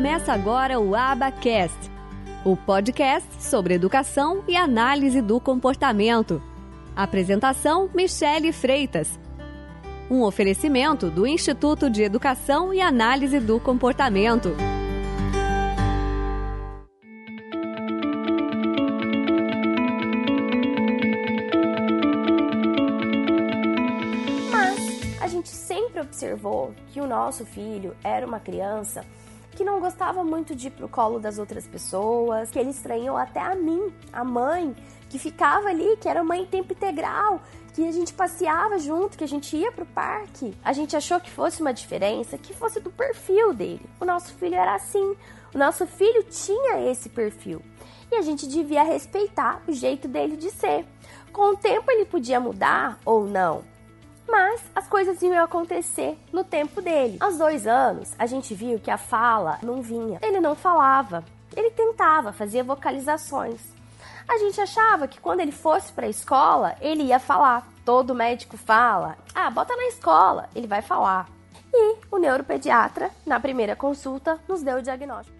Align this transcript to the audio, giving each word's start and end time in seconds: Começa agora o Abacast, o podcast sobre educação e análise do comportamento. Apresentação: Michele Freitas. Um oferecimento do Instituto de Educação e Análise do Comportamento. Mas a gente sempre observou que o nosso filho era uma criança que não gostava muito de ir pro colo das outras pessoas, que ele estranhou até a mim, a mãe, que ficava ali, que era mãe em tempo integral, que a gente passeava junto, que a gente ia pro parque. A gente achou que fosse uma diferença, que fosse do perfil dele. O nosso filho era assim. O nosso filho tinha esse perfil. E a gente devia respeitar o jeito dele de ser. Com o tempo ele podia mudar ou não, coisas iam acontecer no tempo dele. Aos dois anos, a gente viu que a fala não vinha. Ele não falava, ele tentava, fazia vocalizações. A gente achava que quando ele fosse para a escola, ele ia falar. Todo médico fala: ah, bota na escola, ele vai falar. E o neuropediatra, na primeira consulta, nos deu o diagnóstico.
Começa 0.00 0.32
agora 0.32 0.80
o 0.80 0.94
Abacast, 0.96 1.78
o 2.42 2.56
podcast 2.56 3.28
sobre 3.38 3.74
educação 3.74 4.42
e 4.48 4.56
análise 4.56 5.20
do 5.20 5.38
comportamento. 5.38 6.42
Apresentação: 6.96 7.90
Michele 7.94 8.50
Freitas. 8.50 9.20
Um 10.10 10.22
oferecimento 10.22 11.10
do 11.10 11.26
Instituto 11.26 11.90
de 11.90 12.02
Educação 12.02 12.72
e 12.72 12.80
Análise 12.80 13.38
do 13.38 13.60
Comportamento. 13.60 14.56
Mas 24.50 25.20
a 25.20 25.26
gente 25.26 25.50
sempre 25.50 26.00
observou 26.00 26.72
que 26.88 27.02
o 27.02 27.06
nosso 27.06 27.44
filho 27.44 27.94
era 28.02 28.26
uma 28.26 28.40
criança 28.40 29.04
que 29.60 29.64
não 29.64 29.78
gostava 29.78 30.24
muito 30.24 30.56
de 30.56 30.68
ir 30.68 30.70
pro 30.70 30.88
colo 30.88 31.20
das 31.20 31.38
outras 31.38 31.66
pessoas, 31.66 32.50
que 32.50 32.58
ele 32.58 32.70
estranhou 32.70 33.14
até 33.14 33.40
a 33.40 33.54
mim, 33.54 33.92
a 34.10 34.24
mãe, 34.24 34.74
que 35.06 35.18
ficava 35.18 35.68
ali, 35.68 35.98
que 35.98 36.08
era 36.08 36.24
mãe 36.24 36.40
em 36.40 36.46
tempo 36.46 36.72
integral, 36.72 37.42
que 37.74 37.86
a 37.86 37.92
gente 37.92 38.14
passeava 38.14 38.78
junto, 38.78 39.18
que 39.18 39.24
a 39.24 39.28
gente 39.28 39.54
ia 39.54 39.70
pro 39.70 39.84
parque. 39.84 40.56
A 40.64 40.72
gente 40.72 40.96
achou 40.96 41.20
que 41.20 41.30
fosse 41.30 41.60
uma 41.60 41.74
diferença, 41.74 42.38
que 42.38 42.54
fosse 42.54 42.80
do 42.80 42.90
perfil 42.90 43.52
dele. 43.52 43.84
O 44.00 44.06
nosso 44.06 44.32
filho 44.32 44.54
era 44.54 44.74
assim. 44.74 45.14
O 45.54 45.58
nosso 45.58 45.86
filho 45.86 46.22
tinha 46.22 46.90
esse 46.90 47.10
perfil. 47.10 47.60
E 48.10 48.14
a 48.14 48.22
gente 48.22 48.48
devia 48.48 48.82
respeitar 48.82 49.62
o 49.68 49.72
jeito 49.74 50.08
dele 50.08 50.38
de 50.38 50.50
ser. 50.50 50.86
Com 51.34 51.52
o 51.52 51.56
tempo 51.58 51.90
ele 51.90 52.06
podia 52.06 52.40
mudar 52.40 52.98
ou 53.04 53.26
não, 53.26 53.62
coisas 54.90 55.22
iam 55.22 55.42
acontecer 55.42 56.18
no 56.32 56.42
tempo 56.42 56.82
dele. 56.82 57.16
Aos 57.20 57.38
dois 57.38 57.66
anos, 57.66 58.12
a 58.18 58.26
gente 58.26 58.52
viu 58.54 58.80
que 58.80 58.90
a 58.90 58.98
fala 58.98 59.58
não 59.62 59.80
vinha. 59.80 60.18
Ele 60.20 60.40
não 60.40 60.56
falava, 60.56 61.24
ele 61.56 61.70
tentava, 61.70 62.32
fazia 62.32 62.64
vocalizações. 62.64 63.60
A 64.28 64.36
gente 64.38 64.60
achava 64.60 65.06
que 65.08 65.20
quando 65.20 65.40
ele 65.40 65.52
fosse 65.52 65.92
para 65.92 66.06
a 66.06 66.10
escola, 66.10 66.76
ele 66.80 67.04
ia 67.04 67.20
falar. 67.20 67.68
Todo 67.84 68.14
médico 68.14 68.56
fala: 68.56 69.16
ah, 69.34 69.48
bota 69.48 69.74
na 69.76 69.86
escola, 69.86 70.48
ele 70.54 70.66
vai 70.66 70.82
falar. 70.82 71.28
E 71.72 71.96
o 72.10 72.18
neuropediatra, 72.18 73.10
na 73.24 73.38
primeira 73.38 73.76
consulta, 73.76 74.38
nos 74.48 74.60
deu 74.60 74.78
o 74.78 74.82
diagnóstico. 74.82 75.39